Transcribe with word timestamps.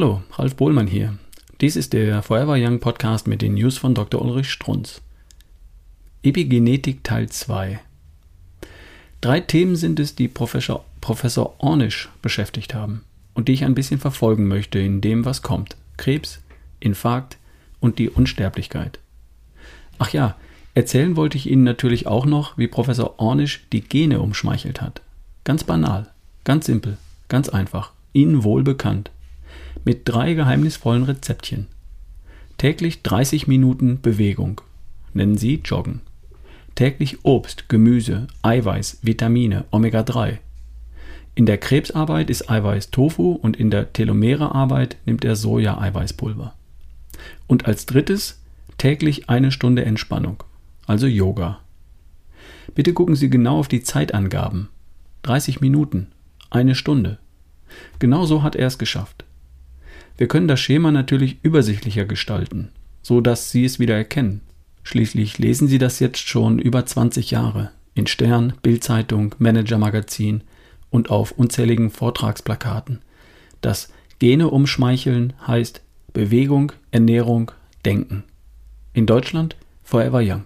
Hallo, 0.00 0.22
Ralf 0.32 0.56
Bohlmann 0.56 0.86
hier. 0.86 1.18
Dies 1.60 1.76
ist 1.76 1.92
der 1.92 2.22
Forever 2.22 2.54
Young 2.56 2.80
Podcast 2.80 3.26
mit 3.26 3.42
den 3.42 3.52
News 3.52 3.76
von 3.76 3.94
Dr. 3.94 4.22
Ulrich 4.22 4.50
Strunz. 4.50 5.02
Epigenetik 6.22 7.04
Teil 7.04 7.28
2. 7.28 7.80
Drei 9.20 9.40
Themen 9.40 9.76
sind 9.76 10.00
es, 10.00 10.14
die 10.14 10.28
Professor, 10.28 10.86
Professor 11.02 11.54
Ornisch 11.58 12.08
beschäftigt 12.22 12.72
haben 12.72 13.04
und 13.34 13.48
die 13.48 13.52
ich 13.52 13.62
ein 13.66 13.74
bisschen 13.74 14.00
verfolgen 14.00 14.48
möchte 14.48 14.78
in 14.78 15.02
dem, 15.02 15.26
was 15.26 15.42
kommt. 15.42 15.76
Krebs, 15.98 16.40
Infarkt 16.80 17.36
und 17.78 17.98
die 17.98 18.08
Unsterblichkeit. 18.08 19.00
Ach 19.98 20.14
ja, 20.14 20.34
erzählen 20.72 21.14
wollte 21.14 21.36
ich 21.36 21.46
Ihnen 21.46 21.64
natürlich 21.64 22.06
auch 22.06 22.24
noch, 22.24 22.56
wie 22.56 22.68
Professor 22.68 23.20
Ornisch 23.20 23.66
die 23.70 23.82
Gene 23.82 24.20
umschmeichelt 24.20 24.80
hat. 24.80 25.02
Ganz 25.44 25.62
banal, 25.62 26.10
ganz 26.44 26.64
simpel, 26.64 26.96
ganz 27.28 27.50
einfach, 27.50 27.92
Ihnen 28.14 28.44
wohl 28.44 28.62
bekannt 28.62 29.10
mit 29.84 30.02
drei 30.04 30.34
geheimnisvollen 30.34 31.04
Rezeptchen. 31.04 31.66
Täglich 32.58 33.02
30 33.02 33.46
Minuten 33.46 34.00
Bewegung. 34.00 34.60
Nennen 35.14 35.38
Sie 35.38 35.60
Joggen. 35.64 36.02
Täglich 36.74 37.24
Obst, 37.24 37.68
Gemüse, 37.68 38.26
Eiweiß, 38.42 38.98
Vitamine, 39.02 39.64
Omega-3. 39.70 40.38
In 41.34 41.46
der 41.46 41.58
Krebsarbeit 41.58 42.30
ist 42.30 42.50
Eiweiß 42.50 42.90
Tofu 42.90 43.32
und 43.32 43.56
in 43.56 43.70
der 43.70 43.92
Telomerearbeit 43.92 44.96
nimmt 45.06 45.24
er 45.24 45.36
Soja-Eiweißpulver. 45.36 46.54
Und 47.46 47.66
als 47.66 47.86
drittes 47.86 48.40
täglich 48.78 49.28
eine 49.28 49.52
Stunde 49.52 49.84
Entspannung, 49.84 50.42
also 50.86 51.06
Yoga. 51.06 51.60
Bitte 52.74 52.92
gucken 52.92 53.14
Sie 53.14 53.30
genau 53.30 53.58
auf 53.58 53.68
die 53.68 53.82
Zeitangaben. 53.82 54.68
30 55.22 55.60
Minuten, 55.60 56.08
eine 56.50 56.74
Stunde. 56.74 57.18
Genau 57.98 58.24
so 58.24 58.42
hat 58.42 58.56
er 58.56 58.66
es 58.66 58.78
geschafft. 58.78 59.24
Wir 60.20 60.28
können 60.28 60.48
das 60.48 60.60
Schema 60.60 60.92
natürlich 60.92 61.38
übersichtlicher 61.42 62.04
gestalten, 62.04 62.68
so 63.00 63.22
dass 63.22 63.50
Sie 63.52 63.64
es 63.64 63.78
wieder 63.78 63.96
erkennen. 63.96 64.42
Schließlich 64.82 65.38
lesen 65.38 65.66
Sie 65.66 65.78
das 65.78 65.98
jetzt 65.98 66.28
schon 66.28 66.58
über 66.58 66.84
20 66.84 67.30
Jahre 67.30 67.70
in 67.94 68.06
Stern, 68.06 68.52
Bildzeitung, 68.60 69.34
Managermagazin 69.38 70.42
und 70.90 71.08
auf 71.08 71.32
unzähligen 71.32 71.88
Vortragsplakaten. 71.88 72.98
Das 73.62 73.90
Gene 74.18 74.48
umschmeicheln 74.48 75.32
heißt 75.46 75.80
Bewegung, 76.12 76.72
Ernährung, 76.90 77.52
Denken. 77.86 78.24
In 78.92 79.06
Deutschland 79.06 79.56
Forever 79.82 80.20
Young. 80.22 80.44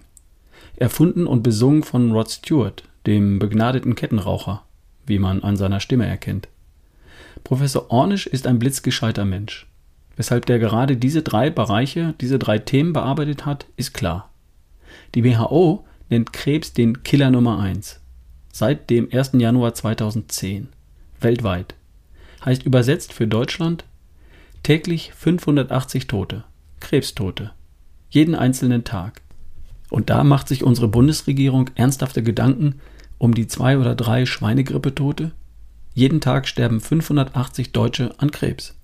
Erfunden 0.77 1.27
und 1.27 1.43
besungen 1.43 1.83
von 1.83 2.13
Rod 2.13 2.31
Stewart, 2.31 2.83
dem 3.05 3.39
begnadeten 3.39 3.95
Kettenraucher, 3.95 4.63
wie 5.05 5.19
man 5.19 5.43
an 5.43 5.57
seiner 5.57 5.81
Stimme 5.81 6.05
erkennt. 6.05 6.47
Professor 7.45 7.91
Ornisch 7.91 8.25
ist 8.25 8.47
ein 8.47 8.57
blitzgescheiter 8.57 9.23
Mensch. 9.23 9.67
Weshalb 10.17 10.47
der 10.47 10.57
gerade 10.57 10.97
diese 10.97 11.21
drei 11.21 11.51
Bereiche, 11.51 12.15
diese 12.19 12.39
drei 12.39 12.57
Themen 12.57 12.91
bearbeitet 12.91 13.45
hat, 13.45 13.67
ist 13.77 13.93
klar. 13.93 14.31
Die 15.13 15.23
WHO 15.23 15.85
nennt 16.09 16.33
Krebs 16.33 16.73
den 16.73 17.03
Killer 17.03 17.29
Nummer 17.29 17.59
1. 17.59 17.99
Seit 18.51 18.89
dem 18.89 19.09
1. 19.13 19.33
Januar 19.33 19.75
2010. 19.75 20.69
Weltweit. 21.21 21.75
Heißt 22.43 22.63
übersetzt 22.63 23.13
für 23.13 23.27
Deutschland 23.27 23.85
täglich 24.63 25.13
580 25.13 26.07
Tote. 26.07 26.45
Krebstote. 26.79 27.51
Jeden 28.09 28.33
einzelnen 28.33 28.85
Tag. 28.85 29.21
Und 29.91 30.09
da 30.09 30.23
macht 30.23 30.47
sich 30.47 30.63
unsere 30.63 30.87
Bundesregierung 30.87 31.69
ernsthafte 31.75 32.23
Gedanken 32.23 32.79
um 33.19 33.35
die 33.35 33.45
zwei 33.45 33.77
oder 33.77 33.93
drei 33.93 34.25
Schweinegrippetote, 34.25 35.31
jeden 35.95 36.19
Tag 36.19 36.45
sterben 36.47 36.81
580 36.81 37.71
Deutsche 37.71 38.13
an 38.19 38.29
Krebs. 38.29 38.75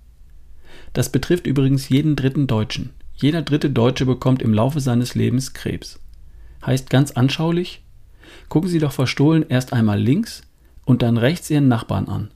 Das 0.93 1.11
betrifft 1.11 1.45
übrigens 1.45 1.89
jeden 1.89 2.15
dritten 2.15 2.47
Deutschen. 2.47 2.91
Jeder 3.15 3.41
dritte 3.41 3.69
Deutsche 3.69 4.05
bekommt 4.05 4.41
im 4.41 4.53
Laufe 4.53 4.79
seines 4.79 5.13
Lebens 5.13 5.53
Krebs. 5.53 5.99
Heißt 6.65 6.89
ganz 6.89 7.11
anschaulich, 7.11 7.83
gucken 8.47 8.69
Sie 8.69 8.79
doch 8.79 8.93
verstohlen 8.93 9.45
erst 9.47 9.73
einmal 9.73 9.99
links 9.99 10.43
und 10.85 11.01
dann 11.01 11.17
rechts 11.17 11.49
Ihren 11.49 11.67
Nachbarn 11.67 12.07
an. 12.07 12.31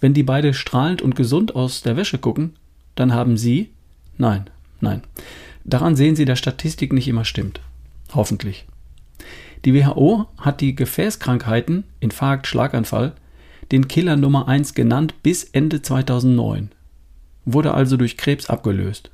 Wenn 0.00 0.14
die 0.14 0.22
beide 0.22 0.54
strahlend 0.54 1.02
und 1.02 1.14
gesund 1.14 1.54
aus 1.54 1.82
der 1.82 1.96
Wäsche 1.96 2.16
gucken, 2.16 2.54
dann 2.94 3.12
haben 3.12 3.36
Sie, 3.36 3.72
nein, 4.16 4.48
nein, 4.80 5.02
daran 5.64 5.96
sehen 5.96 6.16
Sie, 6.16 6.24
dass 6.24 6.38
Statistik 6.38 6.94
nicht 6.94 7.08
immer 7.08 7.26
stimmt. 7.26 7.60
Hoffentlich. 8.14 8.64
Die 9.66 9.74
WHO 9.74 10.26
hat 10.38 10.62
die 10.62 10.74
Gefäßkrankheiten, 10.74 11.84
Infarkt, 12.00 12.46
Schlaganfall, 12.46 13.14
den 13.72 13.88
Killer 13.88 14.16
Nummer 14.16 14.48
1 14.48 14.74
genannt 14.74 15.14
bis 15.22 15.44
Ende 15.44 15.80
2009, 15.80 16.70
wurde 17.46 17.72
also 17.72 17.96
durch 17.96 18.18
Krebs 18.18 18.50
abgelöst. 18.50 19.10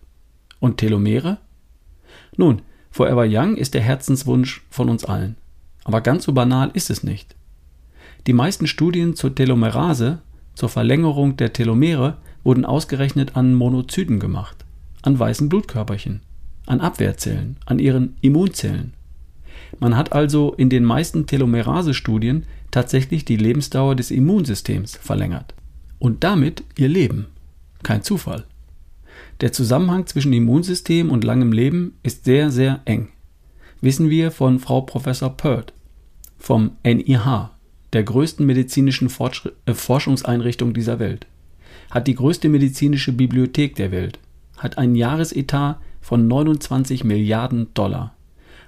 Und 0.59 0.79
Telomere? 0.79 1.39
Nun, 2.37 2.63
Forever 2.91 3.25
Young 3.29 3.57
ist 3.57 3.75
der 3.75 3.83
Herzenswunsch 3.83 4.65
von 4.71 4.89
uns 4.89 5.05
allen. 5.05 5.37
Aber 5.85 6.01
ganz 6.01 6.25
so 6.25 6.33
banal 6.33 6.71
ist 6.75 6.91
es 6.91 7.05
nicht. 7.05 7.37
Die 8.27 8.33
meisten 8.33 8.67
Studien 8.67 9.15
zur 9.15 9.35
Telomerase, 9.35 10.19
zur 10.55 10.69
Verlängerung 10.69 11.37
der 11.37 11.53
Telomere, 11.53 12.17
wurden 12.43 12.65
ausgerechnet 12.65 13.37
an 13.37 13.55
Monozyten 13.55 14.19
gemacht, 14.19 14.65
an 15.03 15.19
weißen 15.19 15.49
Blutkörperchen, 15.49 16.21
an 16.67 16.81
Abwehrzellen, 16.81 17.57
an 17.65 17.79
ihren 17.79 18.17
Immunzellen. 18.21 18.95
Man 19.79 19.97
hat 19.97 20.13
also 20.13 20.55
in 20.55 20.71
den 20.71 20.85
meisten 20.85 21.27
Telomerase-Studien 21.27 22.45
tatsächlich 22.71 23.25
die 23.25 23.37
Lebensdauer 23.37 23.95
des 23.95 24.11
Immunsystems 24.11 24.97
verlängert. 24.97 25.55
Und 25.99 26.25
damit 26.25 26.63
ihr 26.77 26.89
Leben. 26.89 27.27
Kein 27.83 28.03
Zufall. 28.03 28.45
Der 29.41 29.53
Zusammenhang 29.53 30.07
zwischen 30.07 30.33
Immunsystem 30.33 31.11
und 31.11 31.25
langem 31.25 31.53
Leben 31.53 31.97
ist 32.03 32.25
sehr, 32.25 32.51
sehr 32.51 32.81
eng. 32.85 33.09
Wissen 33.81 34.11
wir 34.11 34.31
von 34.31 34.59
Frau 34.59 34.81
Professor 34.81 35.37
Pert 35.37 35.73
vom 36.39 36.73
NIH, 36.85 37.51
der 37.93 38.03
größten 38.03 38.47
medizinischen 38.47 39.09
Fortschritt, 39.09 39.55
äh, 39.67 39.75
Forschungseinrichtung 39.75 40.73
dieser 40.73 40.99
Welt. 40.99 41.27
Hat 41.91 42.07
die 42.07 42.15
größte 42.15 42.49
medizinische 42.49 43.13
Bibliothek 43.13 43.75
der 43.77 43.91
Welt. 43.91 44.19
Hat 44.57 44.79
einen 44.79 44.95
Jahresetat 44.95 45.79
von 46.01 46.29
29 46.29 47.05
Milliarden 47.05 47.69
Dollar 47.75 48.15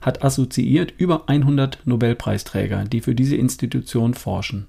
hat 0.01 0.25
assoziiert 0.25 0.95
über 0.97 1.29
100 1.29 1.87
Nobelpreisträger, 1.87 2.85
die 2.85 3.01
für 3.01 3.15
diese 3.15 3.37
Institution 3.37 4.15
forschen. 4.15 4.67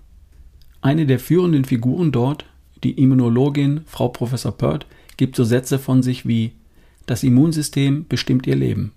Eine 0.81 1.06
der 1.06 1.19
führenden 1.19 1.66
Figuren 1.66 2.12
dort, 2.12 2.46
die 2.84 2.92
Immunologin 2.92 3.81
Frau 3.86 4.09
Professor 4.09 4.52
Pert, 4.52 4.86
gibt 5.18 5.36
so 5.36 5.44
Sätze 5.44 5.80
von 5.80 6.03
sich 6.03 6.28
wie 6.28 6.53
Das 7.06 7.24
Immunsystem 7.24 8.06
bestimmt 8.08 8.47
ihr 8.47 8.56
Leben. 8.56 8.92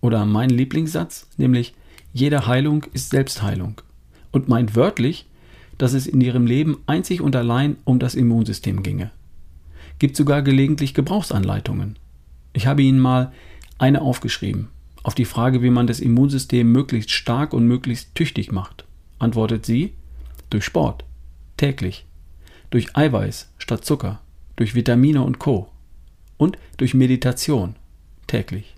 Oder 0.00 0.24
mein 0.24 0.50
Lieblingssatz, 0.50 1.28
nämlich 1.36 1.74
Jede 2.12 2.46
Heilung 2.46 2.86
ist 2.92 3.10
Selbstheilung. 3.10 3.80
Und 4.32 4.48
meint 4.48 4.74
wörtlich, 4.74 5.26
dass 5.78 5.92
es 5.92 6.06
in 6.06 6.20
ihrem 6.20 6.46
Leben 6.46 6.78
einzig 6.86 7.20
und 7.20 7.36
allein 7.36 7.76
um 7.84 7.98
das 7.98 8.14
Immunsystem 8.14 8.82
ginge. 8.82 9.10
Gibt 9.98 10.16
sogar 10.16 10.42
gelegentlich 10.42 10.94
Gebrauchsanleitungen. 10.94 11.98
Ich 12.52 12.66
habe 12.66 12.82
Ihnen 12.82 12.98
mal 12.98 13.32
eine 13.78 14.02
aufgeschrieben. 14.02 14.68
Auf 15.02 15.14
die 15.14 15.24
Frage, 15.24 15.62
wie 15.62 15.70
man 15.70 15.86
das 15.86 16.00
Immunsystem 16.00 16.70
möglichst 16.70 17.10
stark 17.10 17.52
und 17.52 17.66
möglichst 17.66 18.14
tüchtig 18.14 18.52
macht, 18.52 18.84
antwortet 19.18 19.64
sie 19.64 19.94
durch 20.50 20.64
Sport, 20.64 21.04
täglich, 21.56 22.06
durch 22.70 22.96
Eiweiß 22.96 23.50
statt 23.58 23.84
Zucker, 23.84 24.20
durch 24.56 24.74
Vitamine 24.74 25.22
und 25.22 25.38
Co. 25.38 25.70
und 26.36 26.58
durch 26.76 26.94
Meditation, 26.94 27.76
täglich. 28.26 28.74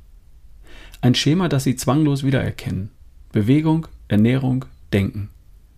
Ein 1.01 1.17
Schema, 1.17 1.49
das 1.49 1.65
Sie 1.65 1.75
zwanglos 1.75 2.23
wiedererkennen. 2.23 2.91
Bewegung, 3.33 3.89
Ernährung, 4.07 4.67
Denken. 4.93 5.31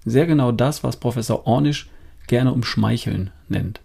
Sehr 0.04 0.26
genau 0.26 0.52
das, 0.52 0.84
was 0.84 0.98
Professor 0.98 1.46
Ornisch 1.46 1.88
gerne 2.26 2.52
umschmeicheln 2.52 3.30
nennt. 3.48 3.80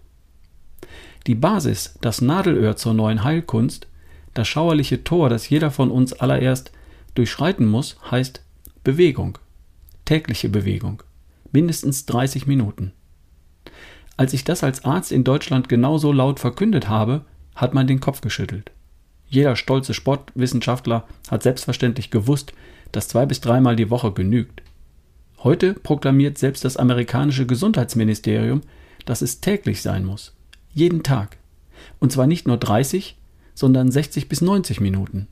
Die 1.26 1.34
Basis, 1.34 1.94
das 2.02 2.20
Nadelöhr 2.20 2.76
zur 2.76 2.92
neuen 2.92 3.24
Heilkunst, 3.24 3.86
das 4.34 4.48
schauerliche 4.48 5.04
Tor, 5.04 5.28
das 5.28 5.48
jeder 5.48 5.70
von 5.70 5.90
uns 5.90 6.12
allererst 6.12 6.72
durchschreiten 7.14 7.66
muss, 7.66 7.96
heißt 8.10 8.42
Bewegung. 8.84 9.38
Tägliche 10.04 10.48
Bewegung. 10.48 11.02
Mindestens 11.52 12.06
30 12.06 12.46
Minuten. 12.46 12.92
Als 14.16 14.32
ich 14.32 14.44
das 14.44 14.62
als 14.62 14.84
Arzt 14.84 15.12
in 15.12 15.24
Deutschland 15.24 15.68
genauso 15.68 16.12
laut 16.12 16.40
verkündet 16.40 16.88
habe, 16.88 17.24
hat 17.54 17.74
man 17.74 17.86
den 17.86 18.00
Kopf 18.00 18.20
geschüttelt. 18.20 18.70
Jeder 19.28 19.56
stolze 19.56 19.94
Sportwissenschaftler 19.94 21.06
hat 21.30 21.42
selbstverständlich 21.42 22.10
gewusst, 22.10 22.52
dass 22.92 23.08
zwei 23.08 23.26
bis 23.26 23.40
dreimal 23.40 23.76
die 23.76 23.90
Woche 23.90 24.12
genügt. 24.12 24.62
Heute 25.38 25.74
proklamiert 25.74 26.36
selbst 26.36 26.64
das 26.64 26.76
amerikanische 26.76 27.46
Gesundheitsministerium, 27.46 28.60
dass 29.06 29.22
es 29.22 29.40
täglich 29.40 29.82
sein 29.82 30.04
muss. 30.04 30.34
Jeden 30.72 31.02
Tag. 31.02 31.38
Und 31.98 32.12
zwar 32.12 32.26
nicht 32.26 32.46
nur 32.46 32.58
30, 32.58 33.16
sondern 33.60 33.90
60 33.92 34.30
bis 34.30 34.40
90 34.40 34.80
Minuten. 34.80 35.28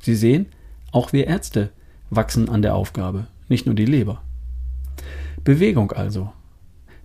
Sie 0.00 0.14
sehen, 0.14 0.46
auch 0.92 1.12
wir 1.12 1.26
Ärzte 1.26 1.70
wachsen 2.08 2.48
an 2.48 2.62
der 2.62 2.76
Aufgabe, 2.76 3.26
nicht 3.48 3.66
nur 3.66 3.74
die 3.74 3.86
Leber. 3.86 4.22
Bewegung 5.42 5.90
also. 5.90 6.32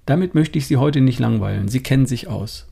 Damit 0.06 0.36
möchte 0.36 0.60
ich 0.60 0.68
Sie 0.68 0.78
heute 0.78 1.02
nicht 1.02 1.18
langweilen, 1.18 1.68
Sie 1.68 1.82
kennen 1.82 2.06
sich 2.06 2.28
aus. 2.28 2.68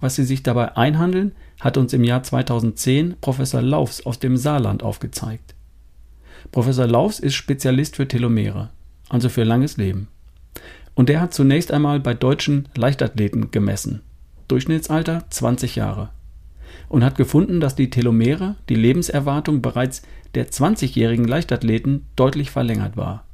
Was 0.00 0.16
sie 0.16 0.24
sich 0.24 0.42
dabei 0.42 0.76
einhandeln, 0.76 1.32
hat 1.60 1.78
uns 1.78 1.94
im 1.94 2.04
Jahr 2.04 2.22
2010 2.22 3.16
Professor 3.22 3.62
Laufs 3.62 4.04
aus 4.04 4.18
dem 4.18 4.36
Saarland 4.36 4.82
aufgezeigt. 4.82 5.54
Professor 6.52 6.86
Laufs 6.86 7.20
ist 7.20 7.34
Spezialist 7.34 7.96
für 7.96 8.06
Telomere, 8.06 8.68
also 9.08 9.30
für 9.30 9.44
langes 9.44 9.78
Leben. 9.78 10.08
Und 10.94 11.08
der 11.08 11.22
hat 11.22 11.32
zunächst 11.32 11.72
einmal 11.72 12.00
bei 12.00 12.12
deutschen 12.12 12.68
Leichtathleten 12.76 13.50
gemessen. 13.50 14.02
Durchschnittsalter 14.46 15.24
20 15.30 15.76
Jahre. 15.76 16.10
Und 16.94 17.02
hat 17.02 17.16
gefunden, 17.16 17.58
dass 17.58 17.74
die 17.74 17.90
Telomere, 17.90 18.54
die 18.68 18.76
Lebenserwartung 18.76 19.62
bereits 19.62 20.02
der 20.36 20.48
20-jährigen 20.48 21.26
Leichtathleten 21.26 22.06
deutlich 22.14 22.52
verlängert 22.52 22.96
war. 22.96 23.26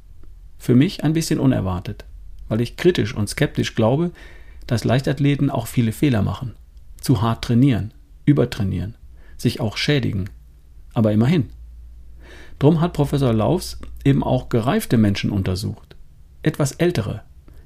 Für 0.56 0.74
mich 0.74 1.04
ein 1.04 1.12
bisschen 1.12 1.38
unerwartet, 1.38 2.06
weil 2.48 2.62
ich 2.62 2.78
kritisch 2.78 3.14
und 3.14 3.28
skeptisch 3.28 3.74
glaube, 3.74 4.12
dass 4.66 4.84
Leichtathleten 4.84 5.50
auch 5.50 5.66
viele 5.66 5.92
Fehler 5.92 6.22
machen 6.22 6.54
zu 7.02 7.20
hart 7.20 7.44
trainieren, 7.44 7.92
übertrainieren, 8.24 8.94
sich 9.36 9.60
auch 9.60 9.76
schädigen. 9.76 10.30
Aber 10.94 11.12
immerhin. 11.12 11.50
Drum 12.58 12.80
hat 12.80 12.94
Professor 12.94 13.34
Laufs 13.34 13.78
eben 14.06 14.24
auch 14.24 14.48
gereifte 14.48 14.96
Menschen 14.96 15.30
untersucht. 15.30 15.96
Etwas 16.42 16.72
ältere, 16.72 17.24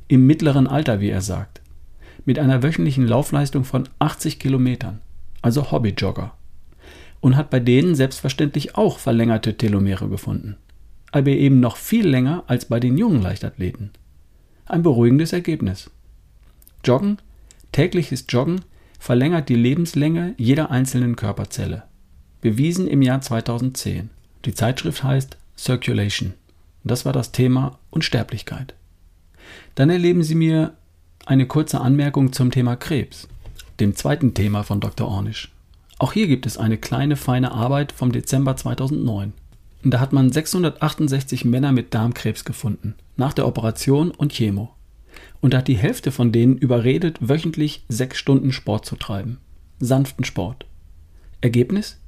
im 0.08 0.26
mittleren 0.26 0.66
Alter, 0.66 0.98
wie 0.98 1.10
er 1.10 1.22
sagt, 1.22 1.60
mit 2.24 2.40
einer 2.40 2.64
wöchentlichen 2.64 3.06
Laufleistung 3.06 3.62
von 3.62 3.88
80 4.00 4.40
Kilometern, 4.40 5.00
also 5.44 5.70
Hobbyjogger. 5.70 6.32
Und 7.20 7.36
hat 7.36 7.50
bei 7.50 7.60
denen 7.60 7.94
selbstverständlich 7.94 8.76
auch 8.76 8.98
verlängerte 8.98 9.56
Telomere 9.56 10.08
gefunden. 10.08 10.56
Aber 11.12 11.30
eben 11.30 11.60
noch 11.60 11.76
viel 11.76 12.08
länger 12.08 12.44
als 12.46 12.64
bei 12.64 12.80
den 12.80 12.96
jungen 12.96 13.20
Leichtathleten. 13.20 13.90
Ein 14.64 14.82
beruhigendes 14.82 15.34
Ergebnis. 15.34 15.90
Joggen, 16.82 17.18
tägliches 17.72 18.24
Joggen 18.28 18.62
verlängert 18.98 19.50
die 19.50 19.54
Lebenslänge 19.54 20.34
jeder 20.38 20.70
einzelnen 20.70 21.14
Körperzelle. 21.14 21.82
Bewiesen 22.40 22.88
im 22.88 23.02
Jahr 23.02 23.20
2010. 23.20 24.08
Die 24.46 24.54
Zeitschrift 24.54 25.04
heißt 25.04 25.36
Circulation. 25.58 26.32
Das 26.84 27.04
war 27.04 27.12
das 27.12 27.32
Thema 27.32 27.78
Unsterblichkeit. 27.90 28.74
Dann 29.74 29.90
erleben 29.90 30.22
Sie 30.22 30.34
mir 30.34 30.72
eine 31.26 31.46
kurze 31.46 31.80
Anmerkung 31.80 32.32
zum 32.32 32.50
Thema 32.50 32.76
Krebs, 32.76 33.28
dem 33.80 33.96
zweiten 33.96 34.34
Thema 34.34 34.62
von 34.62 34.80
Dr. 34.80 35.08
Ornisch. 35.08 35.52
Auch 35.98 36.12
hier 36.12 36.26
gibt 36.26 36.46
es 36.46 36.58
eine 36.58 36.78
kleine 36.78 37.16
feine 37.16 37.52
Arbeit 37.52 37.92
vom 37.92 38.12
Dezember 38.12 38.56
2009. 38.56 39.32
Und 39.84 39.90
da 39.90 40.00
hat 40.00 40.12
man 40.12 40.32
668 40.32 41.44
Männer 41.44 41.72
mit 41.72 41.94
Darmkrebs 41.94 42.44
gefunden, 42.44 42.94
nach 43.16 43.32
der 43.32 43.46
Operation 43.46 44.10
und 44.10 44.32
Chemo 44.32 44.74
und 45.40 45.54
hat 45.54 45.68
die 45.68 45.76
Hälfte 45.76 46.10
von 46.10 46.32
denen 46.32 46.56
überredet, 46.56 47.18
wöchentlich 47.20 47.84
sechs 47.88 48.18
Stunden 48.18 48.50
Sport 48.50 48.86
zu 48.86 48.96
treiben. 48.96 49.38
Sanften 49.78 50.24
Sport. 50.24 50.64
Ergebnis? 51.42 52.00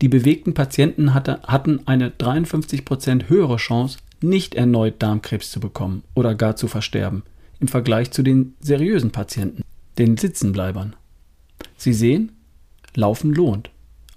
Die 0.00 0.08
bewegten 0.08 0.54
Patienten 0.54 1.12
hatte, 1.12 1.42
hatten 1.42 1.86
eine 1.86 2.08
53% 2.08 3.28
höhere 3.28 3.56
Chance, 3.56 3.98
nicht 4.22 4.54
erneut 4.54 5.02
Darmkrebs 5.02 5.50
zu 5.50 5.60
bekommen 5.60 6.02
oder 6.14 6.34
gar 6.34 6.56
zu 6.56 6.66
versterben, 6.66 7.24
im 7.60 7.68
Vergleich 7.68 8.10
zu 8.10 8.22
den 8.22 8.54
seriösen 8.60 9.10
Patienten, 9.10 9.62
den 9.98 10.16
Sitzenbleibern. 10.16 10.96
Sie 11.76 11.92
sehen, 11.92 12.32
Laufen 12.94 13.32
lohnt. 13.32 13.70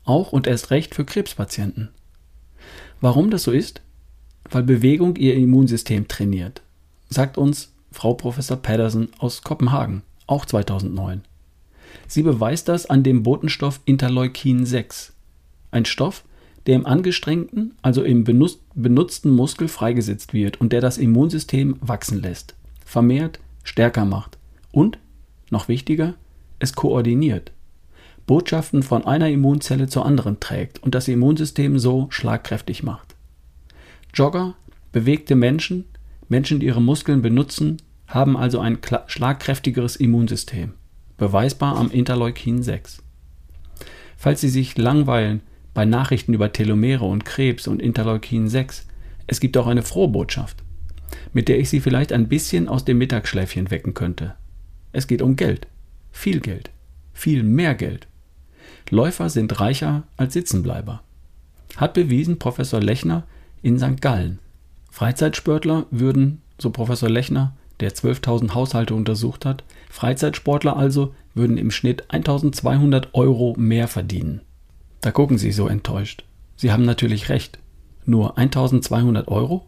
Auch 0.04 0.32
und 0.32 0.48
erst 0.48 0.70
recht 0.70 0.94
für 0.94 1.06
Krebspatienten. 1.06 1.90
Warum 3.02 3.30
das 3.32 3.44
so 3.44 3.52
ist? 3.52 3.82
Weil 4.50 4.64
Bewegung 4.64 5.16
ihr 5.16 5.36
Immunsystem 5.36 6.08
trainiert, 6.08 6.62
sagt 7.10 7.38
uns 7.38 7.74
Frau 7.92 8.14
Professor 8.14 8.58
Pedersen 8.58 9.10
aus 9.18 9.42
Kopenhagen, 9.42 10.04
auch 10.28 10.46
2009. 10.46 11.22
Sie 12.08 12.22
beweist 12.22 12.68
das 12.68 12.86
an 12.86 13.04
dem 13.04 13.24
Botenstoff 13.24 13.80
Interleukin 13.86 14.66
6, 14.66 15.14
ein 15.72 15.86
Stoff, 15.86 16.24
der 16.68 16.76
im 16.76 16.86
angestrengten, 16.86 17.74
also 17.82 18.04
im 18.04 18.24
benutzten 18.24 19.32
Muskel 19.32 19.68
freigesetzt 19.68 20.34
wird 20.34 20.60
und 20.60 20.74
der 20.74 20.82
das 20.82 20.98
Immunsystem 20.98 21.78
wachsen 21.80 22.22
lässt, 22.22 22.56
vermehrt, 22.86 23.40
stärker 23.64 24.06
macht 24.06 24.38
und, 24.72 25.00
noch 25.50 25.68
wichtiger, 25.68 26.16
es 26.60 26.74
koordiniert, 26.74 27.52
Botschaften 28.28 28.82
von 28.82 29.06
einer 29.06 29.30
Immunzelle 29.30 29.88
zur 29.88 30.06
anderen 30.06 30.40
trägt 30.40 30.82
und 30.82 30.96
das 30.96 31.08
Immunsystem 31.08 31.78
so 31.78 32.08
schlagkräftig 32.10 32.82
macht. 32.82 33.16
Jogger, 34.14 34.56
bewegte 34.92 35.36
Menschen, 35.36 35.86
Menschen, 36.28 36.60
die 36.60 36.66
ihre 36.66 36.82
Muskeln 36.82 37.22
benutzen, 37.22 37.78
haben 38.08 38.36
also 38.38 38.60
ein 38.60 38.80
schlagkräftigeres 39.08 39.96
Immunsystem, 39.96 40.74
beweisbar 41.18 41.78
am 41.78 41.92
Interleukin 41.92 42.64
6. 42.64 43.04
Falls 44.18 44.42
Sie 44.42 44.50
sich 44.50 44.78
langweilen 44.78 45.42
bei 45.74 45.86
Nachrichten 45.86 46.34
über 46.34 46.52
Telomere 46.52 47.06
und 47.06 47.26
Krebs 47.26 47.68
und 47.68 47.82
Interleukin 47.82 48.48
6, 48.48 48.88
es 49.28 49.40
gibt 49.40 49.58
auch 49.58 49.68
eine 49.68 49.84
frohe 49.84 50.08
Botschaft, 50.08 50.64
mit 51.34 51.48
der 51.48 51.60
ich 51.60 51.70
Sie 51.70 51.80
vielleicht 51.80 52.12
ein 52.12 52.28
bisschen 52.28 52.68
aus 52.68 52.86
dem 52.86 52.98
Mittagsschläfchen 52.98 53.70
wecken 53.70 53.94
könnte. 53.94 54.36
Es 54.96 55.08
geht 55.08 55.22
um 55.22 55.36
Geld, 55.36 55.68
viel 56.14 56.40
Geld, 56.40 56.72
viel 57.12 57.44
mehr 57.44 57.76
Geld. 57.76 58.08
Läufer 58.90 59.30
sind 59.30 59.60
reicher 59.60 60.04
als 60.16 60.32
Sitzenbleiber. 60.32 61.04
Hat 61.76 61.94
bewiesen 61.94 62.40
Professor 62.40 62.80
Lechner 62.80 63.24
in 63.62 63.78
St. 63.78 64.02
Gallen. 64.02 64.40
Freizeitsportler 64.90 65.86
würden, 65.92 66.42
so 66.58 66.70
Professor 66.70 67.10
Lechner, 67.10 67.58
der 67.82 67.94
12.000 67.94 68.54
Haushalte 68.54 68.96
untersucht 68.96 69.44
hat, 69.44 69.66
Freizeitsportler 69.90 70.78
also 70.78 71.14
würden 71.34 71.58
im 71.58 71.72
Schnitt 71.72 72.06
1.200 72.10 73.08
Euro 73.12 73.54
mehr 73.58 73.90
verdienen. 73.90 74.44
Da 75.02 75.12
gucken 75.12 75.38
Sie 75.38 75.52
so 75.52 75.68
enttäuscht. 75.68 76.24
Sie 76.56 76.72
haben 76.72 76.86
natürlich 76.86 77.28
recht. 77.28 77.60
Nur 78.06 78.38
1.200 78.38 79.28
Euro? 79.28 79.66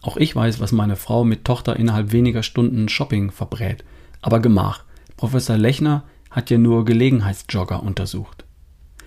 Auch 0.00 0.16
ich 0.16 0.34
weiß, 0.34 0.60
was 0.60 0.72
meine 0.72 0.96
Frau 0.96 1.24
mit 1.24 1.44
Tochter 1.44 1.76
innerhalb 1.76 2.10
weniger 2.10 2.42
Stunden 2.42 2.88
Shopping 2.88 3.30
verbrät. 3.30 3.84
Aber 4.22 4.40
gemach. 4.40 4.84
Professor 5.16 5.58
Lechner 5.58 6.04
hat 6.30 6.50
ja 6.50 6.58
nur 6.58 6.84
Gelegenheitsjogger 6.84 7.82
untersucht. 7.82 8.44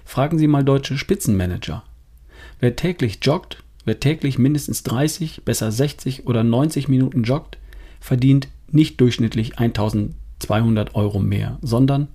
Fragen 0.03 0.37
Sie 0.37 0.47
mal 0.47 0.63
deutsche 0.63 0.97
Spitzenmanager. 0.97 1.83
Wer 2.59 2.75
täglich 2.75 3.19
joggt, 3.23 3.63
wer 3.85 3.99
täglich 3.99 4.37
mindestens 4.37 4.83
30, 4.83 5.43
besser 5.43 5.71
60 5.71 6.27
oder 6.27 6.43
90 6.43 6.87
Minuten 6.87 7.23
joggt, 7.23 7.57
verdient 7.99 8.47
nicht 8.69 9.01
durchschnittlich 9.01 9.57
1200 9.57 10.95
Euro 10.95 11.19
mehr, 11.19 11.57
sondern 11.61 12.07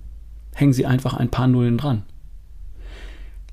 hängen 0.53 0.73
Sie 0.73 0.85
einfach 0.85 1.13
ein 1.13 1.29
paar 1.29 1.47
Nullen 1.47 1.77
dran. 1.77 2.03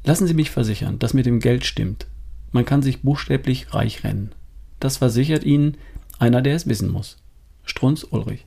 Lassen 0.04 0.26
Sie 0.26 0.34
mich 0.34 0.50
versichern, 0.50 0.98
dass 0.98 1.14
mit 1.14 1.26
dem 1.26 1.40
Geld 1.40 1.66
stimmt. 1.66 2.06
Man 2.52 2.64
kann 2.64 2.82
sich 2.82 3.02
buchstäblich 3.02 3.74
reich 3.74 4.04
rennen. 4.04 4.32
Das 4.80 4.98
versichert 4.98 5.44
Ihnen 5.44 5.76
einer, 6.18 6.40
der 6.40 6.54
es 6.54 6.66
wissen 6.66 6.90
muss. 6.90 7.18
Strunz 7.64 8.06
Ulrich. 8.08 8.46